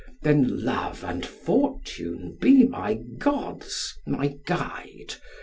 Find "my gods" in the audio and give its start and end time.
2.63-3.93